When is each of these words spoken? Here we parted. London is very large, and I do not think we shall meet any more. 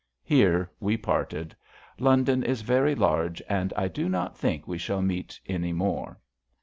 Here 0.23 0.67
we 0.79 0.97
parted. 0.97 1.55
London 1.99 2.41
is 2.41 2.63
very 2.63 2.95
large, 2.95 3.39
and 3.47 3.71
I 3.77 3.87
do 3.87 4.09
not 4.09 4.35
think 4.35 4.67
we 4.67 4.79
shall 4.79 5.03
meet 5.03 5.39
any 5.45 5.73
more. 5.73 6.17